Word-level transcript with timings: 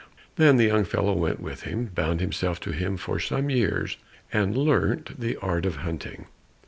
Then 0.35 0.57
the 0.57 0.63
young 0.65 0.83
fellow 0.83 1.13
went 1.13 1.39
with 1.39 1.61
him, 1.61 1.91
bound 1.93 2.21
himself 2.21 2.59
to 2.61 2.71
him 2.71 2.97
for 2.97 3.19
some 3.19 3.51
years, 3.51 3.97
and 4.33 4.57
learnt 4.57 5.19
the 5.19 5.37
art 5.43 5.63
of 5.63 5.75
hunting. 5.75 6.25